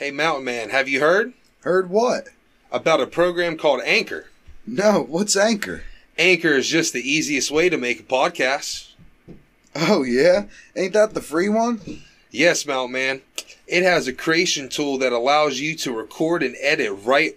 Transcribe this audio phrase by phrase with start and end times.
[0.00, 2.28] Hey, Mountain Man, have you heard Heard what?
[2.72, 4.30] about a program called Anchor?
[4.66, 5.82] No, what's Anchor?
[6.16, 8.92] Anchor is just the easiest way to make a podcast.
[9.76, 10.46] Oh, yeah?
[10.74, 11.82] Ain't that the free one?
[12.30, 13.20] Yes, Mountain Man.
[13.66, 17.36] It has a creation tool that allows you to record and edit right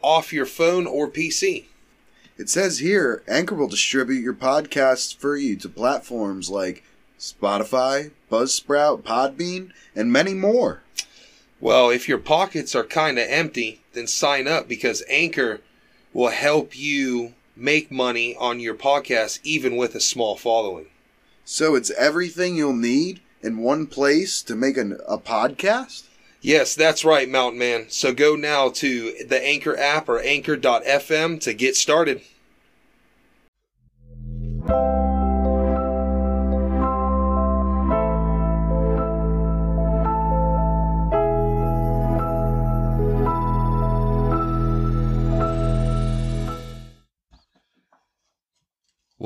[0.00, 1.66] off your phone or PC.
[2.38, 6.84] It says here Anchor will distribute your podcasts for you to platforms like
[7.18, 10.80] Spotify, Buzzsprout, Podbean, and many more.
[11.60, 15.60] Well, if your pockets are kind of empty, then sign up because Anchor
[16.12, 20.86] will help you make money on your podcast even with a small following.
[21.44, 26.04] So it's everything you'll need in one place to make an, a podcast?
[26.40, 27.86] Yes, that's right, Mountain Man.
[27.88, 32.22] So go now to the Anchor app or anchor.fm to get started.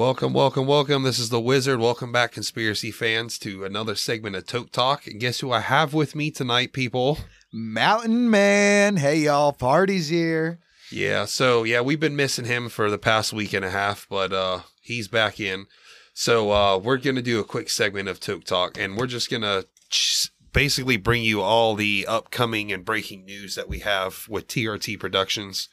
[0.02, 1.04] Welcome, welcome, welcome.
[1.04, 1.78] This is the Wizard.
[1.78, 5.06] Welcome back, conspiracy fans, to another segment of Toke Talk.
[5.06, 7.18] And guess who I have with me tonight, people?
[7.52, 8.96] Mountain Man.
[8.96, 9.52] Hey, y'all.
[9.52, 10.58] Party's here.
[10.90, 14.32] Yeah, so yeah, we've been missing him for the past week and a half, but
[14.32, 15.66] uh he's back in.
[16.12, 19.30] So uh we're going to do a quick segment of Toke Talk and we're just
[19.30, 24.26] going to ch- basically bring you all the upcoming and breaking news that we have
[24.28, 25.68] with TRT Productions.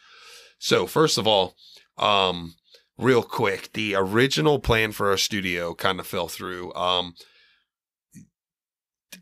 [0.59, 1.55] So, first of all,
[1.97, 2.53] um
[2.99, 6.73] real quick, the original plan for our studio kind of fell through.
[6.75, 7.13] Um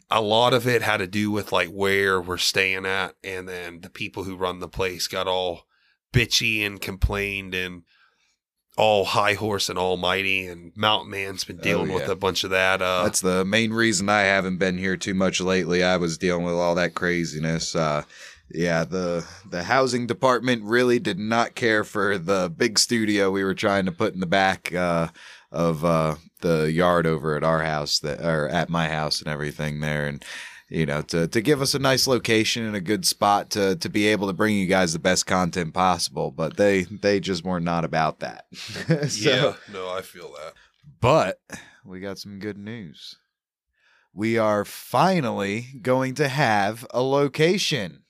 [0.09, 3.81] a lot of it had to do with like where we're staying at and then
[3.81, 5.63] the people who run the place got all
[6.13, 7.83] bitchy and complained and
[8.77, 12.49] all high horse and almighty and mountain man's been Oh, dealing with a bunch of
[12.51, 15.83] that uh That's the main reason I haven't been here too much lately.
[15.83, 17.75] I was dealing with all that craziness.
[17.75, 18.03] Uh,
[18.51, 23.53] yeah, the the housing department really did not care for the big studio we were
[23.53, 25.07] trying to put in the back uh,
[25.51, 29.79] of uh, the yard over at our house that or at my house and everything
[29.79, 30.23] there and
[30.69, 33.89] you know to to give us a nice location and a good spot to to
[33.89, 37.61] be able to bring you guys the best content possible but they they just were
[37.61, 40.53] not about that So- yeah no i feel that
[40.99, 41.39] but
[41.85, 43.17] we got some good news.
[44.13, 48.03] We are finally going to have a location.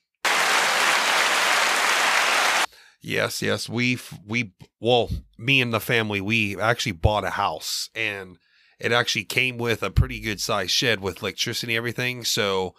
[3.00, 3.68] Yes yes.
[3.68, 8.38] We we well me and the family we actually bought a house and
[8.78, 12.24] it actually came with a pretty good sized shed with electricity everything.
[12.24, 12.74] So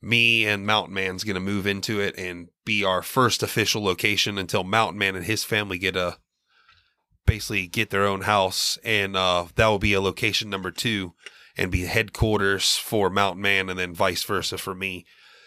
[0.00, 4.64] me and mountain man's gonna move into it and be our first official location until
[4.64, 6.18] mountain man and his family get a
[7.26, 8.78] basically get their own house.
[8.84, 11.14] And uh that will be a location number two
[11.56, 15.04] and be headquarters for mountain man and then vice versa for me.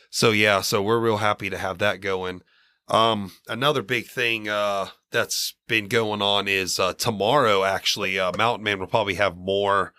[0.10, 2.42] So yeah so we're real happy to have that going
[2.88, 8.64] um another big thing uh that's been going on is uh tomorrow actually uh mountain
[8.64, 9.94] man will probably have more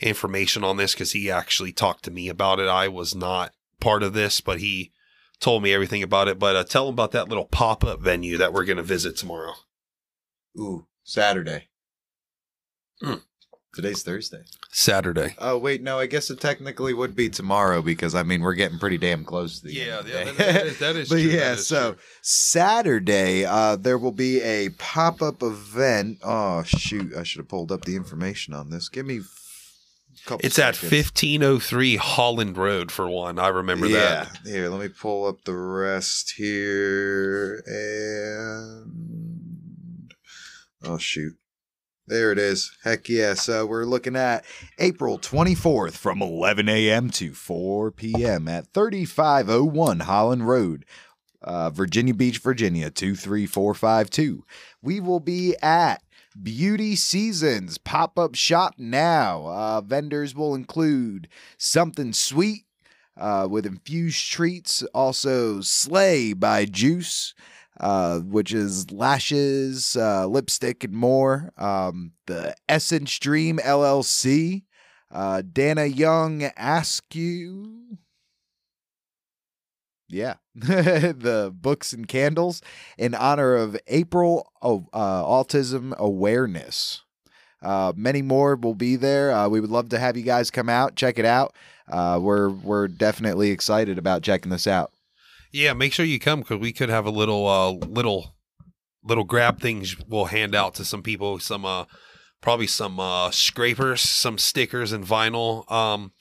[0.00, 4.02] information on this because he actually talked to me about it i was not part
[4.02, 4.90] of this but he
[5.38, 8.52] told me everything about it but uh, tell him about that little pop-up venue that
[8.52, 9.52] we're going to visit tomorrow
[10.58, 11.68] Ooh, Saturday.
[13.00, 13.14] Hmm.
[13.72, 14.42] Today's Thursday.
[14.72, 18.54] saturday Oh wait, no, I guess it technically would be tomorrow because I mean we're
[18.54, 20.70] getting pretty damn close to the end of the day.
[20.80, 26.18] that is but yeah, so Saturday, uh, there will be a pop up event.
[26.24, 28.88] Oh shoot, I should have pulled up the information on this.
[28.88, 30.44] Give me a couple.
[30.44, 34.24] it's at 1503 holland road for one i remember yeah.
[34.24, 39.30] that Here, let me pull up the rest here and
[40.84, 41.36] oh shoot.
[42.10, 42.76] There it is.
[42.82, 43.34] Heck yeah.
[43.34, 44.44] So we're looking at
[44.80, 47.08] April 24th from 11 a.m.
[47.10, 48.48] to 4 p.m.
[48.48, 50.84] at 3501 Holland Road,
[51.40, 54.44] uh, Virginia Beach, Virginia 23452.
[54.82, 56.02] We will be at
[56.42, 59.46] Beauty Seasons pop up shop now.
[59.46, 61.28] Uh, vendors will include
[61.58, 62.64] something sweet
[63.16, 67.34] uh, with infused treats, also Slay by Juice.
[67.80, 71.50] Uh, which is lashes, uh, lipstick, and more.
[71.56, 74.64] Um, the Essence Dream LLC,
[75.10, 77.98] uh, Dana Young Askew.
[80.10, 82.60] Yeah, the books and candles
[82.98, 87.02] in honor of April oh, uh, Autism Awareness.
[87.62, 89.32] Uh, many more will be there.
[89.32, 91.54] Uh, we would love to have you guys come out, check it out.
[91.88, 94.92] Uh, we're we're definitely excited about checking this out.
[95.52, 98.34] Yeah, make sure you come because we could have a little, uh, little,
[99.02, 101.38] little grab things we'll hand out to some people.
[101.38, 101.84] Some, uh,
[102.40, 105.70] probably some uh, scrapers, some stickers, and vinyl.
[105.70, 106.12] Um,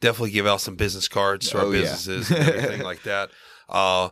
[0.00, 1.80] definitely give out some business cards to our Oh, yeah.
[1.82, 3.30] businesses and everything like that.
[3.68, 4.10] Uh,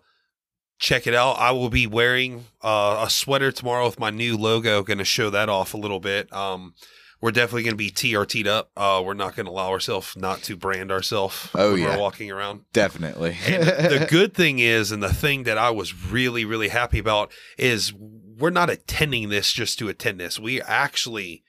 [0.81, 1.35] check it out.
[1.38, 4.82] I will be wearing uh, a sweater tomorrow with my new logo.
[4.82, 6.32] Going to show that off a little bit.
[6.32, 6.75] Um,
[7.20, 8.70] we're definitely going to be TRT'd up.
[8.76, 11.94] Uh, we're not going to allow ourselves not to brand ourselves Oh, when yeah.
[11.96, 12.62] we're walking around.
[12.72, 13.37] Definitely.
[13.46, 17.32] And the good thing is, and the thing that I was really, really happy about
[17.58, 20.38] is we're not attending this just to attend this.
[20.38, 21.44] We actually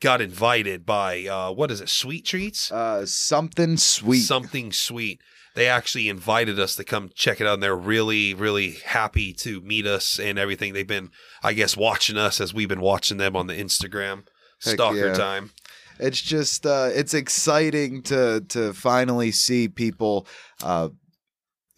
[0.00, 2.70] got invited by uh, what is it, Sweet Treats?
[2.72, 4.20] uh, something sweet.
[4.22, 5.20] Something sweet.
[5.54, 9.60] They actually invited us to come check it out, and they're really, really happy to
[9.60, 10.72] meet us and everything.
[10.72, 11.10] They've been,
[11.42, 14.24] I guess, watching us as we've been watching them on the Instagram.
[14.64, 15.14] Heck Stalker yeah.
[15.14, 15.50] time.
[15.98, 20.26] it's just uh, it's exciting to to finally see people
[20.62, 20.88] uh,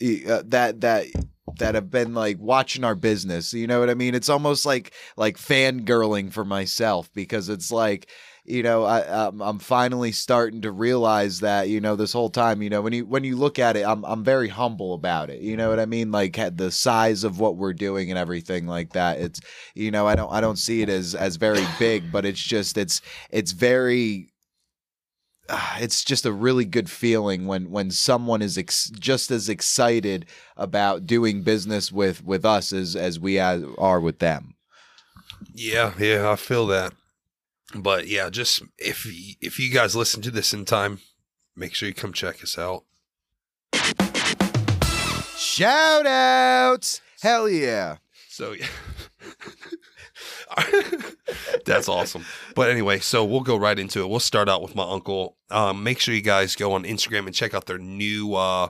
[0.02, 1.06] uh, that that
[1.58, 4.92] that have been like watching our business you know what i mean it's almost like
[5.16, 8.08] like fangirling for myself because it's like
[8.44, 12.62] you know I, I'm, I'm finally starting to realize that you know this whole time
[12.62, 15.40] you know when you when you look at it I'm, I'm very humble about it
[15.40, 18.92] you know what i mean like the size of what we're doing and everything like
[18.92, 19.40] that it's
[19.74, 22.76] you know i don't i don't see it as as very big but it's just
[22.76, 23.00] it's
[23.30, 24.30] it's very
[25.48, 30.26] ah, it's just a really good feeling when when someone is ex- just as excited
[30.56, 34.54] about doing business with with us as as we are with them
[35.52, 36.92] Yeah, yeah, I feel that.
[37.76, 39.06] But yeah, just if
[39.40, 41.00] if you guys listen to this in time,
[41.56, 42.84] make sure you come check us out.
[45.36, 47.96] shout outs hell yeah
[48.28, 48.66] So yeah.
[51.64, 52.24] That's awesome.
[52.54, 54.08] But anyway, so we'll go right into it.
[54.08, 55.36] We'll start out with my uncle.
[55.50, 58.68] Um, make sure you guys go on Instagram and check out their new uh,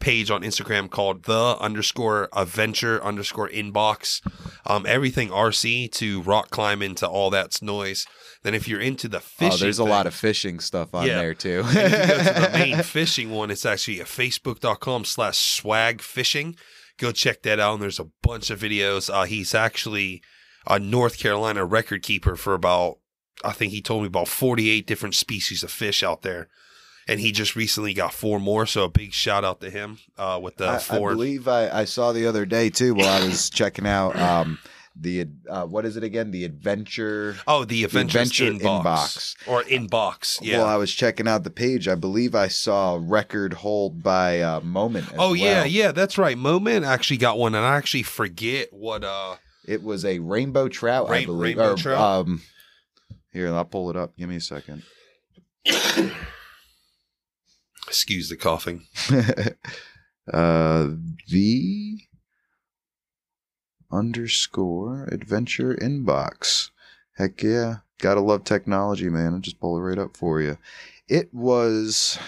[0.00, 4.20] page on Instagram called the underscore adventure underscore inbox.
[4.66, 8.06] Um, everything RC to rock climbing to all that's noise.
[8.44, 11.06] Then if you're into the fishing, oh there's a thing- lot of fishing stuff on
[11.06, 11.16] Yeah.
[11.18, 15.38] there too if you go to the main fishing one, it's actually a facebook.com slash
[15.38, 16.54] swag fishing.
[16.98, 17.74] Go check that out.
[17.74, 19.12] And there's a bunch of videos.
[19.12, 20.22] Uh, he's actually
[20.66, 22.98] a North Carolina record keeper for about,
[23.44, 26.48] I think he told me about 48 different species of fish out there.
[27.08, 28.64] And he just recently got four more.
[28.64, 31.84] So a big shout out to him uh, with the I, I believe I, I
[31.84, 34.58] saw the other day too while I was checking out um
[34.98, 38.84] the uh, what is it again the adventure oh, the Adventures Adventure inbox.
[38.84, 39.48] Inbox.
[39.48, 40.38] Or inbox.
[40.40, 40.58] Yeah.
[40.58, 41.88] Well, I was checking out the page.
[41.88, 45.06] I believe I saw record hold by uh, Moment.
[45.18, 45.44] oh, yeah.
[45.62, 45.66] well.
[45.66, 45.92] Yeah.
[45.92, 46.38] That's right.
[46.38, 47.54] Moment actually got one.
[47.54, 49.02] And I actually forget what.
[49.02, 49.36] uh
[49.66, 51.56] It was a rainbow trout, I believe.
[51.56, 52.00] rainbow or, trout?
[52.00, 52.42] Um,
[53.32, 54.16] here, I'll pull it up.
[54.16, 54.84] Give me a second.
[57.88, 58.86] Excuse the coughing.
[60.32, 60.88] uh,
[61.28, 61.98] the
[63.94, 66.70] underscore adventure inbox.
[67.16, 67.76] Heck yeah.
[67.98, 69.34] Gotta love technology, man.
[69.34, 70.58] I'll just pull it right up for you.
[71.08, 72.18] It was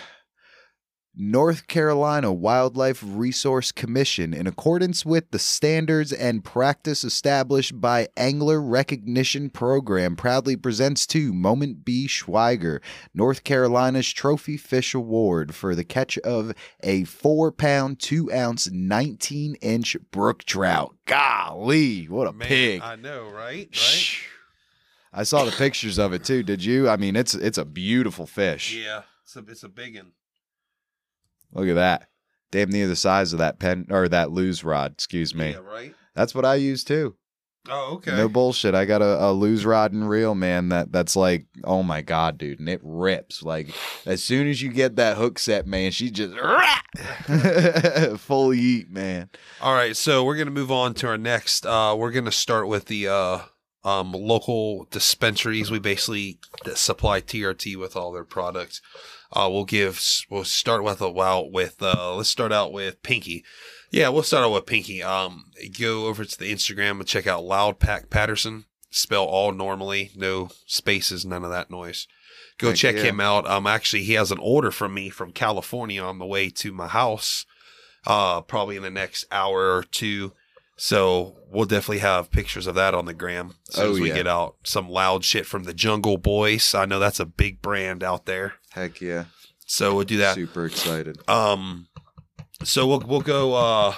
[1.19, 8.61] North Carolina Wildlife Resource Commission, in accordance with the standards and practice established by Angler
[8.61, 12.07] Recognition Program, proudly presents to Moment B.
[12.07, 12.81] Schweiger
[13.15, 16.53] North Carolina's Trophy Fish Award for the catch of
[16.83, 20.97] a four pound, two ounce, 19 inch brook trout.
[21.07, 22.83] Golly, what a Man, pig.
[22.83, 23.75] I know, right?
[23.75, 24.19] Right?
[25.15, 26.43] I saw the pictures of it too.
[26.43, 26.91] Did you?
[26.91, 28.77] I mean, it's it's a beautiful fish.
[28.77, 30.13] Yeah, it's a it's a big one.
[31.53, 32.09] Look at that.
[32.51, 34.93] Damn near the size of that pen or that lose rod.
[34.93, 35.51] Excuse me.
[35.51, 35.95] Yeah, right.
[36.15, 37.17] That's what I use too.
[37.69, 38.13] Oh, okay.
[38.13, 38.75] No bullshit.
[38.75, 40.69] I got a, a lose rod and reel, man.
[40.69, 43.43] That that's like, oh my god, dude, and it rips.
[43.43, 43.71] Like
[44.05, 46.35] as soon as you get that hook set, man, she just
[48.21, 49.31] full eat, man.
[49.61, 51.67] All right, so we're gonna move on to our next.
[51.67, 53.39] Uh, we're gonna start with the uh,
[53.85, 55.71] um, local dispensaries.
[55.71, 56.39] We basically
[56.75, 58.81] supply TRT with all their products.
[59.37, 60.03] Uh, we'll give.
[60.31, 61.83] We'll start with a well with.
[61.83, 63.45] Uh, let's start out with Pinky.
[63.91, 65.03] Yeah, we'll start out with Pinky.
[65.03, 68.65] Um, go over to the Instagram and check out Loud Pack Patterson.
[68.91, 72.09] Spell all normally, no spaces, none of that noise.
[72.57, 73.03] Go Heck check yeah.
[73.03, 73.47] him out.
[73.47, 76.89] Um, actually, he has an order from me from California on the way to my
[76.89, 77.45] house.
[78.07, 80.33] Uh, probably in the next hour or two.
[80.79, 84.09] So we'll definitely have pictures of that on the gram as soon Oh, as we
[84.09, 84.15] yeah.
[84.15, 84.57] get out.
[84.65, 86.75] Some loud shit from the Jungle Boys.
[86.75, 88.55] I know that's a big brand out there.
[88.73, 89.25] Heck yeah.
[89.67, 90.35] So we'll do that.
[90.35, 91.19] Super excited.
[91.29, 91.89] Um,
[92.63, 93.55] so we'll we'll go.
[93.55, 93.95] Uh,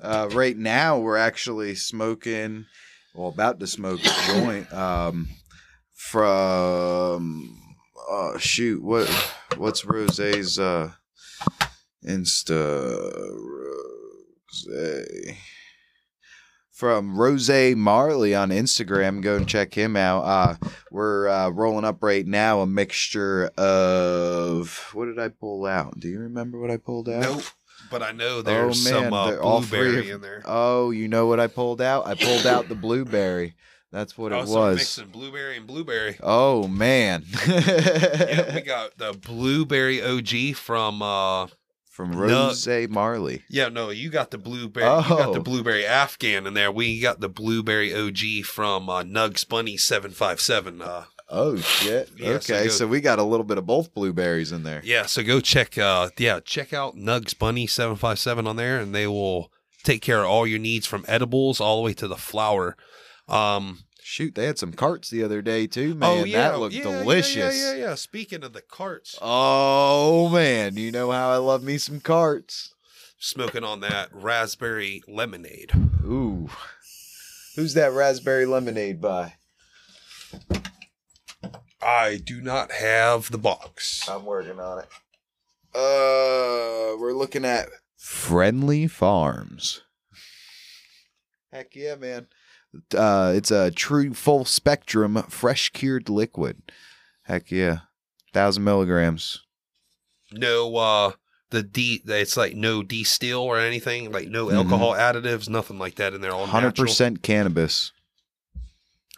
[0.00, 2.66] Uh, right now, we're actually smoking,
[3.14, 5.28] well, about to smoke a joint um,
[5.94, 7.56] from,
[8.08, 9.08] oh, shoot, what
[9.56, 10.90] what's Rozay's uh,
[12.04, 13.12] Insta
[16.70, 19.20] From Rozay Marley on Instagram.
[19.22, 20.22] Go and check him out.
[20.22, 20.56] Uh,
[20.90, 26.00] we're uh, rolling up right now a mixture of what did I pull out?
[26.00, 27.22] Do you remember what I pulled out?
[27.22, 27.42] Nope.
[27.90, 30.42] But I know there's man, some uh, they're all three blueberry of- in there.
[30.46, 32.06] Oh, you know what I pulled out?
[32.06, 33.54] I pulled out the blueberry.
[33.90, 34.76] That's what oh, it was.
[34.78, 36.16] mixing blueberry and blueberry.
[36.22, 37.24] Oh man.
[37.46, 41.02] yeah, we got the blueberry OG from.
[41.02, 41.48] uh
[41.92, 42.18] From No.
[42.48, 43.44] Rozay Marley.
[43.50, 44.86] Yeah, no, you got the blueberry.
[44.86, 45.00] Oh.
[45.02, 45.42] You got the Oh.
[45.42, 46.72] blueberry Afghan in there.
[46.72, 50.80] We got the blueberry OG from uh, Nugz Bunny seven five seven.
[50.80, 52.10] Uh, Oh shit.
[52.16, 54.80] Yeah, so okay, go- so we got a little bit of both blueberries in there.
[54.84, 55.76] yeah, so go check.
[55.78, 59.50] Uh, yeah, check out Nugz Bunny seven five seven on there, and they will
[59.82, 62.76] take care of all your needs from edibles all the way to the flour.
[63.28, 66.10] Um, Shoot, they had some carts the other day too, man.
[66.10, 67.56] oh yeah, that looked yeah, yeah, delicious.
[67.56, 67.94] Yeah, yeah, yeah.
[67.94, 72.74] Speaking of the carts, Oh man, you know how I love me some carts.
[73.18, 75.70] smoking on that raspberry lemonade.
[76.04, 76.48] Ooh.
[77.54, 79.34] Who's that raspberry lemonade by?
[81.80, 84.08] I do not have the box.
[84.08, 84.88] I'm working on it.
[85.74, 89.82] Uh, we're looking at Friendly Farms.
[91.52, 92.26] Heck yeah, man.
[92.96, 96.62] Uh, it's a true full spectrum fresh cured liquid.
[97.24, 97.80] Heck yeah.
[98.32, 99.42] Thousand milligrams.
[100.32, 101.12] no uh
[101.50, 104.54] the D it's like no D steel or anything, like no Mhm.
[104.54, 106.32] alcohol additives, nothing like that in there.
[106.32, 107.92] All hundred percent cannabis.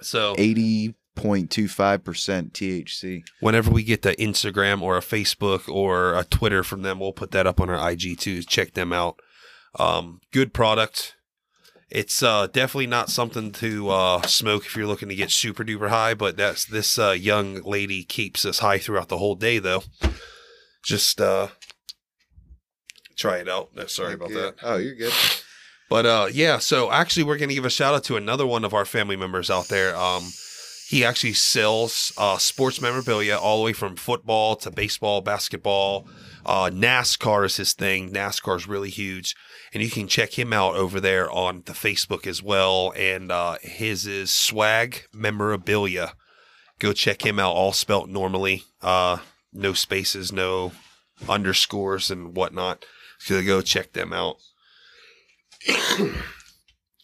[0.02, 3.22] So Eighty point two five percent THC.
[3.40, 7.30] whenever we get the Instagram or a Facebook or a Twitter from them, we'll put
[7.30, 8.42] that up on our IG too.
[8.42, 9.20] Check them out.
[9.78, 11.14] Um, good product.
[11.94, 15.90] It's uh, definitely not something to uh, smoke if you're looking to get super duper
[15.90, 19.84] high, but that's this uh, young lady keeps us high throughout the whole day though.
[20.84, 21.48] Just uh,
[23.16, 23.70] try it out.
[23.76, 24.56] No, sorry about that.
[24.62, 25.12] Oh, you're good.
[25.88, 28.74] But uh yeah, so actually we're gonna give a shout out to another one of
[28.74, 29.94] our family members out there.
[29.94, 30.24] Um
[30.88, 36.08] he actually sells uh sports memorabilia all the way from football to baseball, basketball.
[36.44, 38.10] Uh NASCAR is his thing.
[38.10, 39.36] NASCAR is really huge.
[39.74, 42.92] And you can check him out over there on the Facebook as well.
[42.96, 46.14] And uh his is swag memorabilia.
[46.78, 48.62] Go check him out, all spelt normally.
[48.80, 49.18] Uh
[49.52, 50.72] no spaces, no
[51.28, 52.84] underscores and whatnot.
[53.18, 54.36] So go check them out.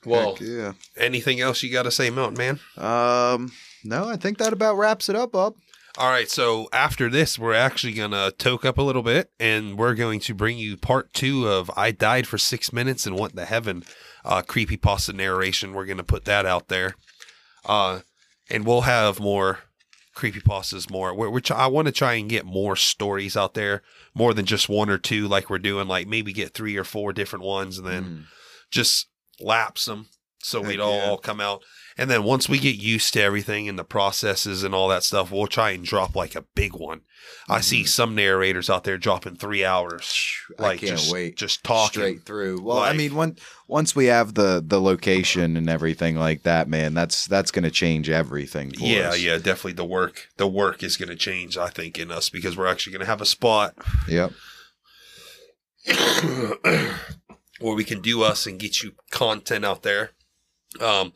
[0.05, 0.73] well, Heck yeah.
[0.97, 2.61] anything else you got to say, Mountain Man?
[2.77, 3.53] Um,
[3.85, 5.55] no, I think that about wraps it up, Up.
[5.99, 9.77] All right, so after this, we're actually going to toke up a little bit and
[9.77, 13.35] we're going to bring you part two of I Died for Six Minutes and Went
[13.37, 13.83] to Heaven
[14.25, 15.73] uh, creepypasta narration.
[15.75, 16.95] We're going to put that out there.
[17.67, 18.01] Uh,
[18.49, 19.61] and we'll have more
[20.15, 21.13] creepy creepypastas, more.
[21.15, 23.83] We're, we're I want to try and get more stories out there,
[24.15, 27.13] more than just one or two like we're doing, like maybe get three or four
[27.13, 28.23] different ones and then Mm.
[28.71, 29.09] just
[29.41, 30.07] lapse them
[30.43, 31.05] so Heck we'd all, yeah.
[31.11, 31.63] all come out.
[31.99, 35.31] And then once we get used to everything and the processes and all that stuff,
[35.31, 37.03] we'll try and drop like a big one.
[37.49, 37.89] I see Mhm.
[37.89, 40.27] some narrators out there dropping three hours,
[40.59, 41.37] like I can't just, wait.
[41.37, 42.01] just talking.
[42.01, 42.63] straight through.
[42.63, 46.95] Well, I mean, once once we have the the location and everything like that, man,
[46.95, 48.71] that's that's going to change everything.
[48.73, 49.21] For Yeah, us.
[49.21, 49.73] yeah, definitely.
[49.75, 52.93] The work, the work is going to change, I think, in us because we're actually
[52.93, 53.75] going to have a spot
[54.09, 54.33] Yep.
[57.61, 60.13] where we can do us and get you content out there.
[60.81, 61.13] Um,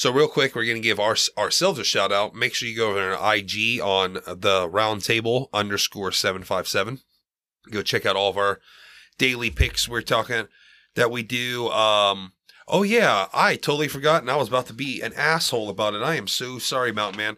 [0.00, 2.34] so real quick, we're going to give our, ourselves a shout out.
[2.34, 7.00] Make sure you go over to IG on the roundtable underscore 757.
[7.70, 8.60] Go check out all of our
[9.18, 10.48] daily picks we're talking
[10.94, 11.68] that we do.
[11.68, 12.32] Um,
[12.66, 16.00] oh yeah, I totally forgot and I was about to be an asshole about it.
[16.00, 17.36] I am so sorry, Mountain Man.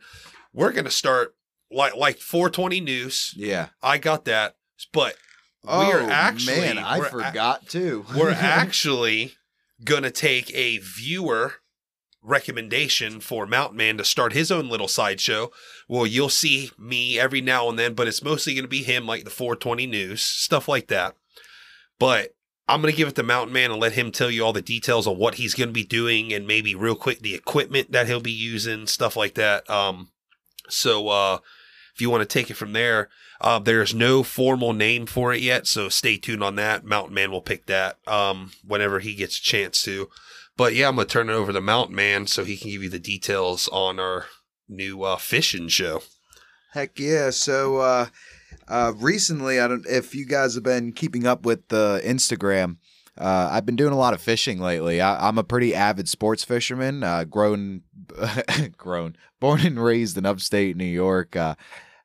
[0.53, 1.35] We're going to start
[1.69, 3.35] like, like 420 news.
[3.37, 3.71] Yeah.
[3.83, 4.55] I got that,
[4.93, 5.17] but
[5.67, 8.07] Oh we're actually man, I we're a- forgot too.
[8.17, 9.33] we're actually
[9.85, 11.55] gonna take a viewer
[12.23, 15.51] recommendation for Mountain Man to start his own little sideshow.
[15.89, 19.25] Well, you'll see me every now and then, but it's mostly gonna be him, like
[19.25, 21.17] the 420 news stuff like that.
[21.99, 22.35] But
[22.69, 25.07] I'm gonna give it to Mountain Man and let him tell you all the details
[25.07, 28.31] on what he's gonna be doing and maybe real quick the equipment that he'll be
[28.31, 29.69] using, stuff like that.
[29.69, 30.11] Um,
[30.69, 31.39] so uh,
[31.95, 33.09] if you want to take it from there,
[33.41, 36.85] uh, there's no formal name for it yet, so stay tuned on that.
[36.85, 40.09] Mountain Man will pick that um, whenever he gets a chance to.
[40.63, 42.89] But yeah, I'm gonna turn it over to Mountain Man so he can give you
[42.89, 44.27] the details on our
[44.69, 46.03] new uh, fishing show.
[46.71, 47.31] Heck yeah.
[47.31, 48.07] So uh
[48.69, 52.77] uh recently I don't if you guys have been keeping up with the Instagram
[53.19, 55.01] uh, I've been doing a lot of fishing lately.
[55.01, 57.03] I, I'm a pretty avid sports fisherman.
[57.03, 57.83] Uh, grown,
[58.77, 61.35] grown, born and raised in upstate New York.
[61.35, 61.57] Uh,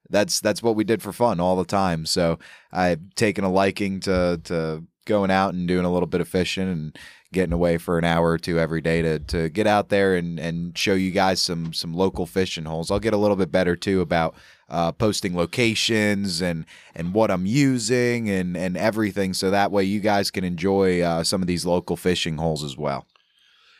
[0.09, 2.07] that's that's what we did for fun all the time.
[2.07, 2.39] So
[2.71, 6.69] I've taken a liking to to going out and doing a little bit of fishing
[6.69, 6.97] and
[7.33, 10.39] getting away for an hour or two every day to to get out there and
[10.39, 12.91] and show you guys some some local fishing holes.
[12.91, 14.35] I'll get a little bit better too about
[14.69, 19.99] uh, posting locations and and what I'm using and and everything, so that way you
[19.99, 23.05] guys can enjoy uh, some of these local fishing holes as well.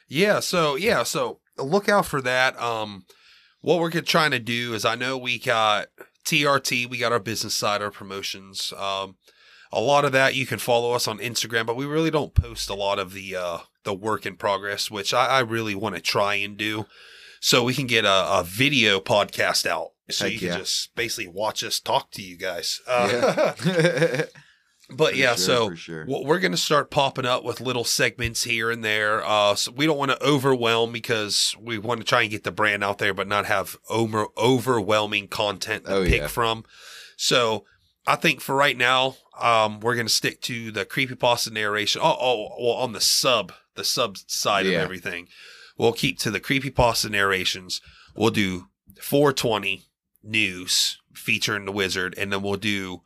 [0.08, 2.60] Yeah, so yeah, so look out for that.
[2.62, 3.06] Um
[3.62, 5.88] what we're trying to do is I know we got
[6.26, 8.74] TRT, we got our business side, our promotions.
[8.78, 9.16] Um
[9.72, 12.70] a lot of that you can follow us on Instagram, but we really don't post
[12.70, 16.02] a lot of the uh the work in progress, which I, I really want to
[16.02, 16.86] try and do.
[17.40, 19.92] So we can get a, a video podcast out.
[20.10, 20.58] So Heck you can yeah.
[20.58, 22.82] just basically watch us talk to you guys.
[22.88, 24.24] Uh, Yeah.
[24.90, 26.06] but For yeah, sure, so sure.
[26.08, 29.24] we're going to start popping up with little segments here and there.
[29.26, 32.52] Uh, so we don't want to overwhelm because we want to try and get the
[32.52, 36.28] brand out there, but not have over- overwhelming content to Oh, pick yeah.
[36.28, 36.64] from.
[37.18, 37.66] So
[38.08, 42.02] I think for right now, um, we're going to stick to the creepypasta narration.
[42.04, 44.78] Oh, oh, well, on the sub, the sub side Yeah.
[44.78, 45.28] of everything,
[45.78, 47.82] we'll keep to the creepypasta narrations.
[48.16, 48.70] We'll do
[49.02, 49.84] 420
[50.24, 53.02] news featuring the wizard, and then we'll do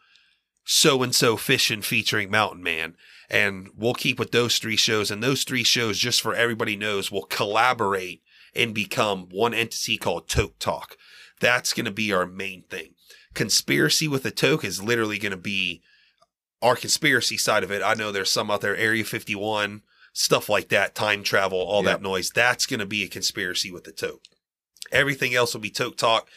[0.64, 2.96] so and so fishing featuring Mountain Man.
[3.30, 5.10] And we'll keep with those three shows.
[5.10, 8.22] And those three shows, just for everybody knows, will collaborate
[8.54, 10.98] and become one entity called Toke Talk.
[11.40, 12.94] That's going to be our main thing.
[13.34, 15.82] Conspiracy with the Toke is literally going to be
[16.62, 17.82] our conspiracy side of it.
[17.82, 19.82] I know there's some out there, Area 51,
[20.14, 21.92] stuff like that, time travel, all Yep.
[21.92, 22.30] that noise.
[22.30, 24.24] That's going to be a conspiracy with the Toke.
[24.92, 26.28] Everything else will be Toke Talk.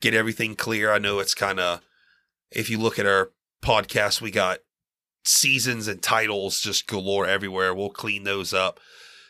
[0.00, 0.92] Get everything clear.
[0.92, 1.80] I know it's kind of,
[2.50, 3.30] if you look at our
[3.62, 4.58] podcast, we got
[5.24, 7.72] seasons and titles just galore everywhere.
[7.72, 8.80] We'll clean those up.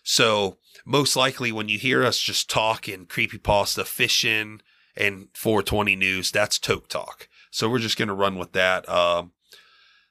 [0.03, 4.63] So most likely when you hear us just talk in creepypasta, fishing,
[4.97, 7.29] and 420 news, that's Toke Talk.
[7.51, 8.89] So we're just going to run with that.
[8.89, 9.33] Um,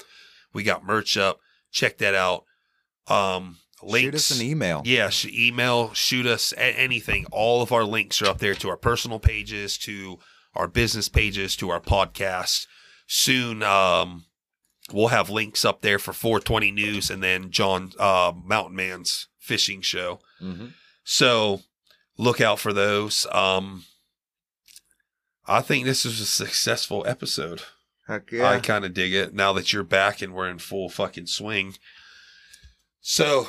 [0.52, 1.40] We got merch up.
[1.70, 2.44] Check that out.
[3.06, 4.04] Um, links.
[4.04, 4.82] Shoot us an email.
[4.84, 7.26] Yeah, sh- email, shoot us a- anything.
[7.30, 10.18] All of our links are up there to our personal pages, to
[10.54, 12.66] our business pages, to our podcast.
[13.06, 14.24] Soon, um,
[14.92, 19.80] we'll have links up there for 420 News and then John uh, Mountain Man's fishing
[19.80, 20.20] show.
[20.40, 20.74] Mhm.
[21.04, 21.62] So
[22.16, 23.26] look out for those.
[23.32, 23.84] Um,
[25.46, 27.62] I think this is a successful episode.
[28.06, 31.26] Heck I kind of dig it now that you're back and we're in full fucking
[31.26, 31.76] swing.
[33.00, 33.48] So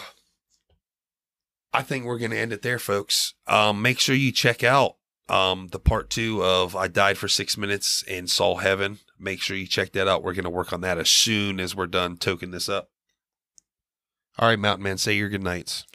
[1.74, 3.34] I think we're going to end it there, folks.
[3.48, 4.96] Um, make sure you check out
[5.32, 9.00] um, the part two of I Died for Six Minutes and Saw Heaven.
[9.18, 10.24] Make sure you check that out.
[10.24, 12.90] We're going to work on that as soon as we're done toking this up.
[14.38, 15.86] All right, Mountain Man, say your good nights.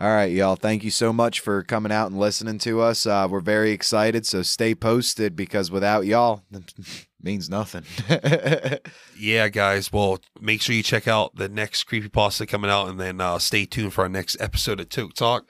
[0.00, 0.56] All right, y'all.
[0.56, 3.04] Thank you so much for coming out and listening to us.
[3.04, 6.72] Uh, we're very excited, so stay posted because without y'all, it
[7.22, 7.84] means nothing.
[9.18, 9.92] Yeah, guys.
[9.92, 13.38] Well, make sure you check out the next creepy creepypasta coming out and then uh,
[13.38, 15.44] stay tuned for our next episode of Toke Talk.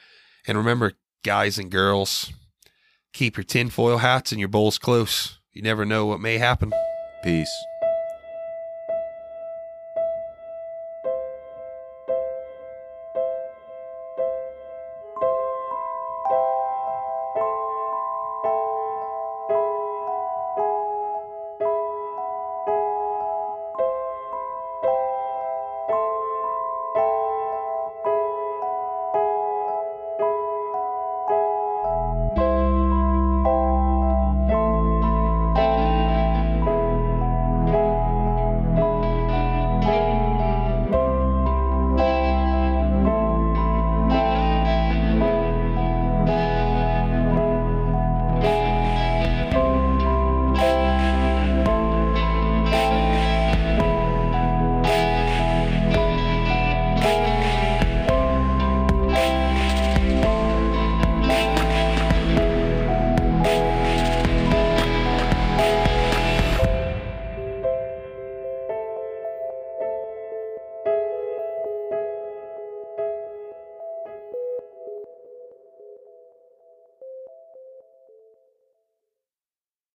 [0.48, 2.32] And remember, guys and girls,
[3.12, 5.38] keep your tinfoil hats and your bowls close.
[5.52, 6.72] You never know what may happen.
[7.22, 7.50] Peace.